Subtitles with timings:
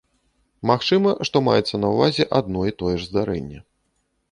[0.71, 3.59] Магчыма, што маецца на ўвазе адно і тое ж здарэнне.